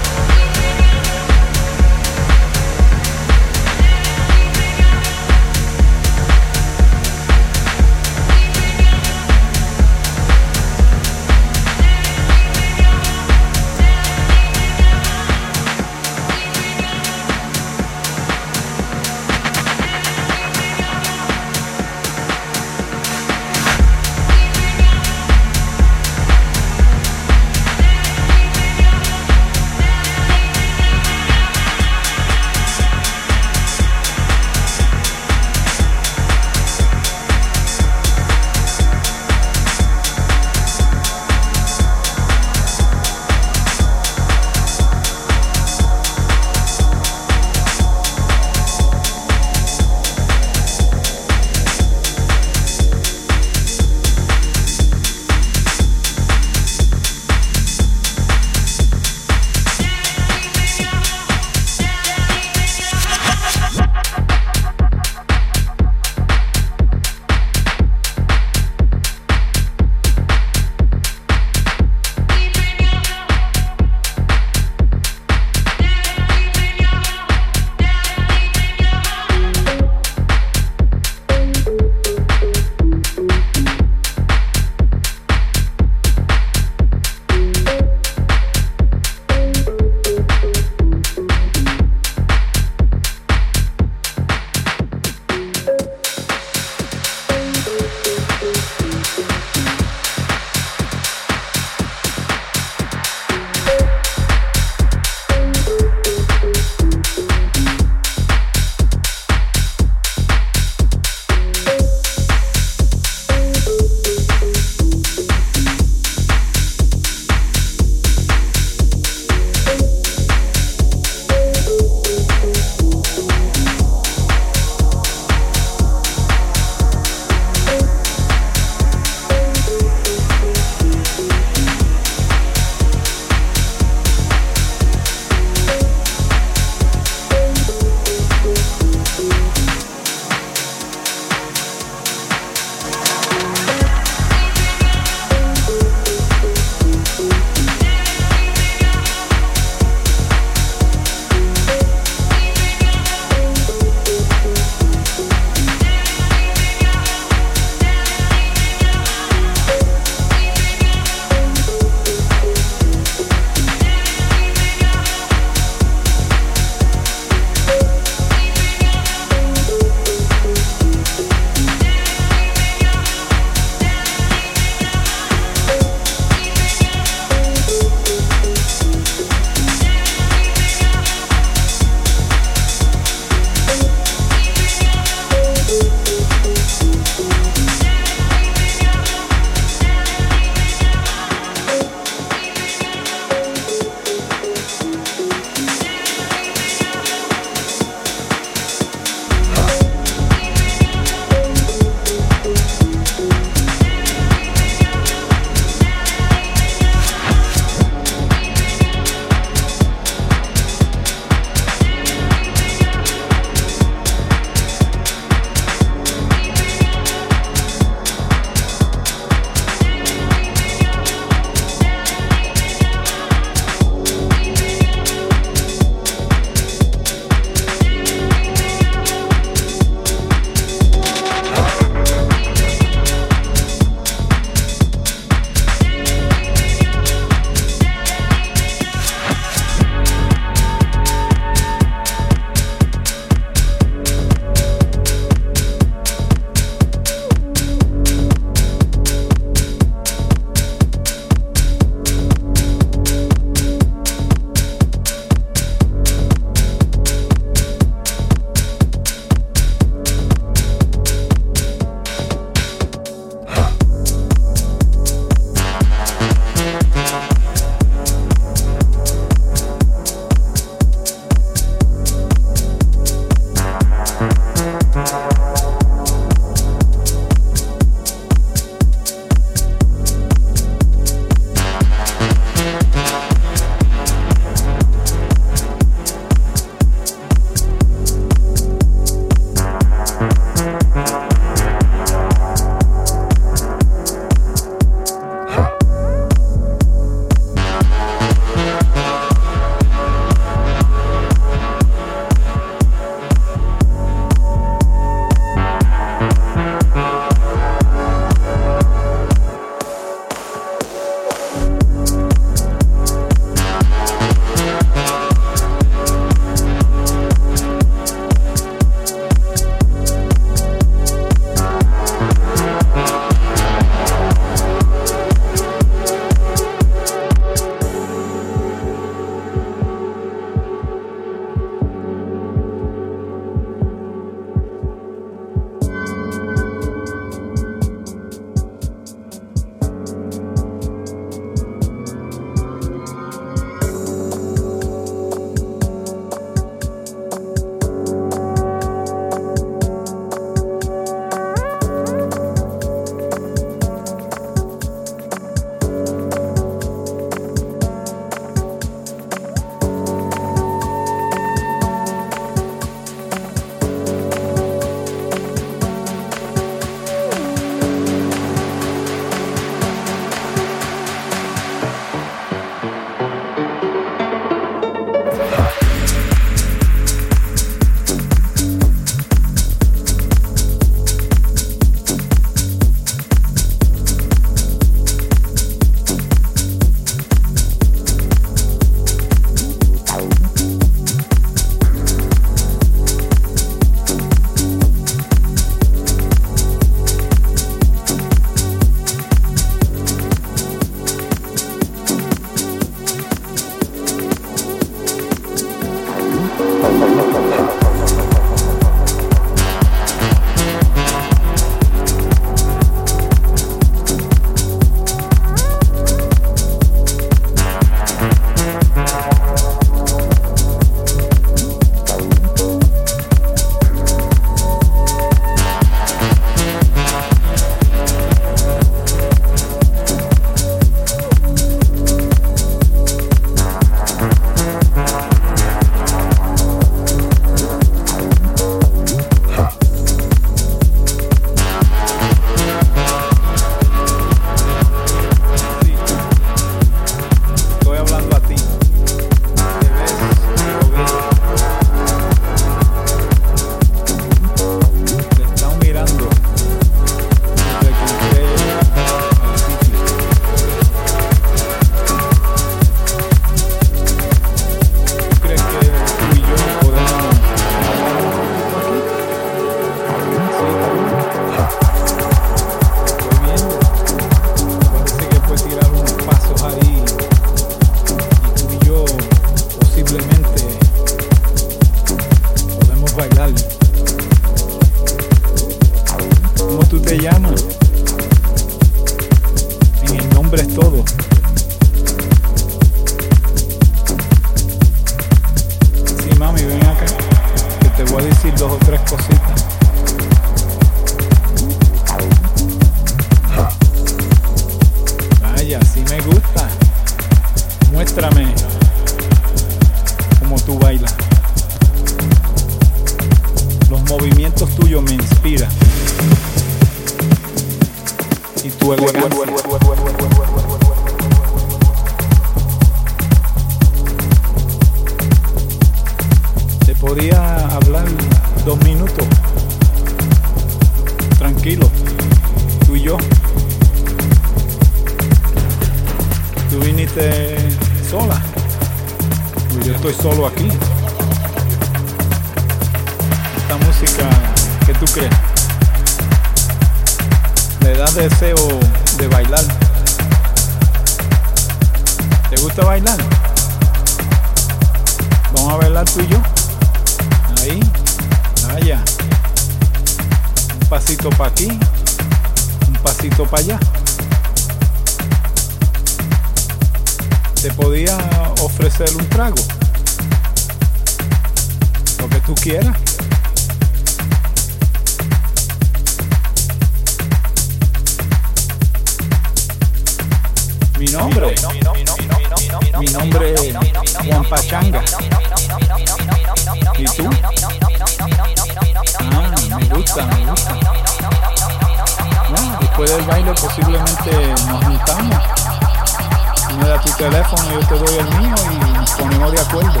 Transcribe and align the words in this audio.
Tu 597.04 597.12
teléfono, 597.12 597.70
yo 597.70 597.78
te 597.86 597.94
doy 597.94 598.18
el 598.18 598.38
mío 598.38 598.54
y 598.72 598.92
nos 598.92 599.10
ponemos 599.12 599.52
de 599.52 599.60
acuerdo. 599.60 600.00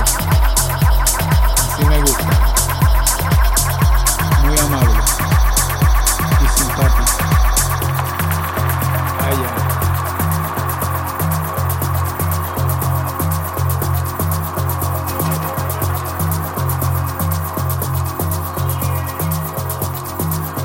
Así 1.54 1.84
me 1.84 2.00
gusta. 2.00 2.24
Muy 4.44 4.58
amable 4.58 5.00
y 6.42 6.48
simpático. 6.48 7.04
Vaya. 9.20 9.50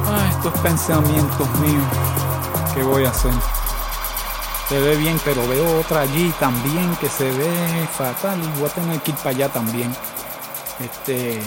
Ah, 0.09 0.29
estos 0.31 0.53
pensamientos 0.61 1.49
míos, 1.59 1.83
¿qué 2.73 2.83
voy 2.83 3.05
a 3.05 3.09
hacer? 3.09 3.52
Se 4.73 4.79
ve 4.79 4.95
bien, 4.95 5.19
pero 5.23 5.47
veo 5.47 5.81
otra 5.81 6.01
allí 6.01 6.33
también 6.39 6.95
que 6.95 7.07
se 7.07 7.25
ve 7.25 7.87
fatal. 7.95 8.39
Voy 8.57 8.67
a 8.67 8.73
tener 8.73 8.99
que 9.01 9.11
ir 9.11 9.17
para 9.17 9.29
allá 9.29 9.49
también. 9.49 9.95
Este, 10.83 11.39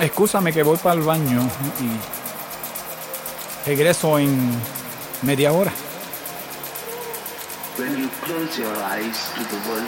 excúsame 0.00 0.52
que 0.52 0.64
voy 0.64 0.76
para 0.78 0.96
el 0.96 1.02
baño 1.02 1.48
y 1.80 3.68
regreso 3.68 4.18
en 4.18 4.36
media 5.22 5.52
hora. 5.52 5.70
When 7.78 7.96
you 7.96 8.08
close 8.24 8.60
your 8.60 8.74
eyes 8.82 9.30
to 9.36 9.44
the 9.44 9.70
world, 9.70 9.86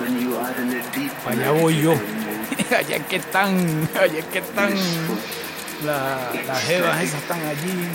when 0.00 0.20
you 0.20 0.36
are 0.36 0.52
in 0.60 0.68
a 0.68 0.82
deep 0.94 1.12
Para 1.24 1.34
allá 1.34 1.50
voy 1.52 1.80
yo. 1.80 1.92
allá 2.78 2.96
es 2.96 3.06
que 3.06 3.16
están, 3.16 3.88
allá 3.98 4.18
es 4.18 4.26
que 4.26 4.40
están. 4.40 4.74
La- 5.82 6.30
las 6.46 6.62
jevas 6.64 7.02
esas 7.02 7.22
están 7.22 7.40
allí. 7.46 7.88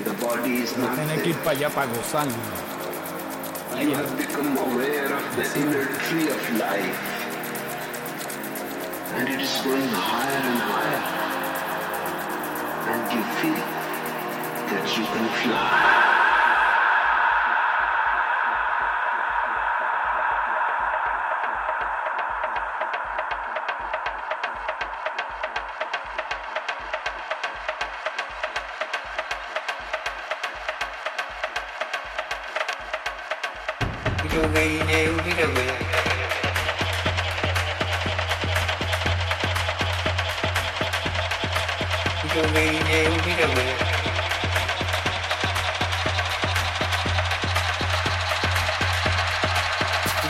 The 0.00 0.12
body 0.14 0.62
is 0.62 0.76
not 0.76 0.96
tener 0.96 1.14
que 1.22 1.22
there. 1.22 1.28
ir 1.30 1.36
para 1.44 1.56
allá 1.56 1.70
para 1.70 1.86
gozar. 1.86 2.26
You 3.80 3.94
have 3.94 4.16
become 4.16 4.56
aware 4.58 5.12
of 5.12 5.36
the 5.36 5.44
inner 5.60 5.86
tree 6.04 6.28
of 6.28 6.40
life. 6.58 7.00
And 9.14 9.28
it 9.28 9.40
is 9.40 9.60
going 9.62 9.88
higher 9.88 10.42
and 10.50 10.60
higher. 10.70 11.02
And 12.92 13.02
you 13.12 13.22
feel 13.40 13.64
that 14.70 14.96
you 14.96 15.04
can 15.04 15.28
fly. 15.42 16.11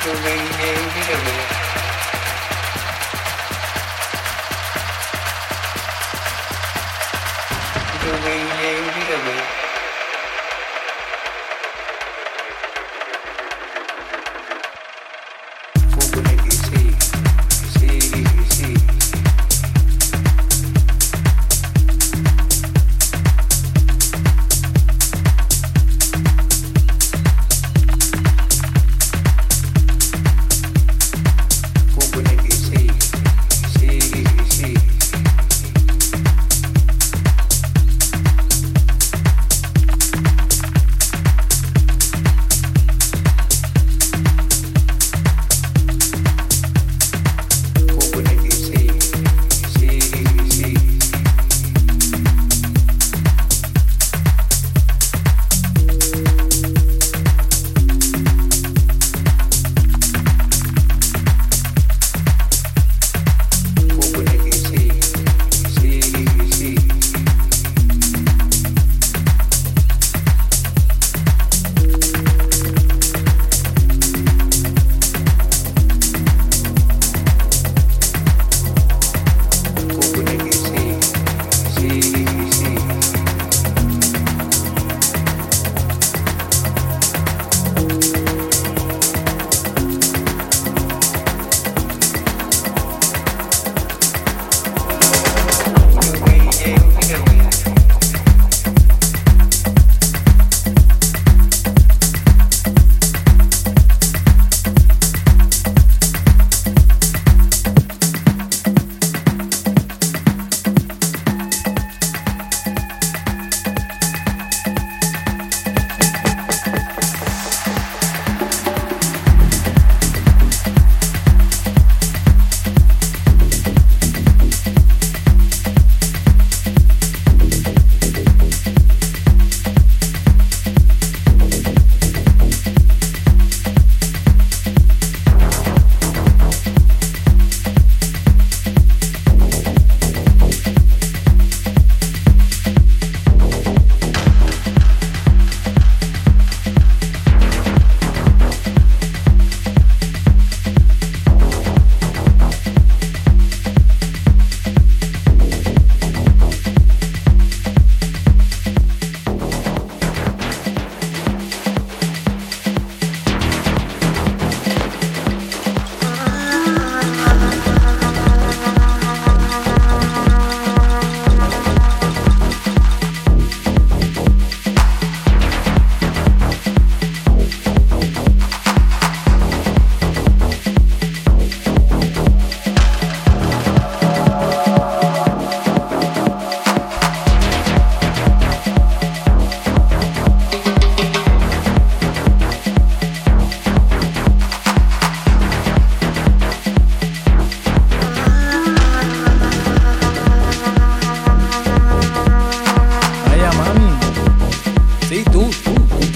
Thank 0.04 0.26
you. 9.56 9.61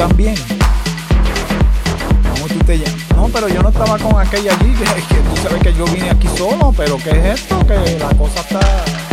también. 0.08 0.34
¿Cómo 2.34 2.46
tú 2.46 2.58
te 2.64 2.78
llamas? 2.78 3.10
No, 3.16 3.28
pero 3.28 3.48
yo 3.48 3.62
no 3.62 3.70
estaba 3.70 3.98
con 3.98 4.20
aquella 4.20 4.52
allí, 4.52 4.72
que, 4.74 4.84
tú 4.84 5.42
sabes 5.42 5.62
que 5.62 5.74
yo 5.74 5.84
vine 5.86 6.10
aquí 6.10 6.28
solo, 6.36 6.72
pero 6.76 6.96
¿qué 6.98 7.10
es 7.10 7.40
esto? 7.40 7.58
Que 7.66 7.98
la 7.98 8.14
cosa 8.14 8.40
está... 8.40 9.05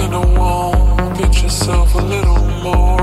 and 0.00 0.14
I 0.14 0.24
won't. 0.38 1.18
Get 1.18 1.42
yourself 1.42 1.94
a 1.94 1.98
little 1.98 2.44
more. 2.62 2.97